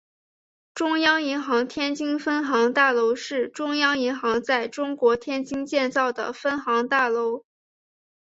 [0.73, 7.45] 中央银行天津分行大楼是中央银行在中国天津建造的分行大楼。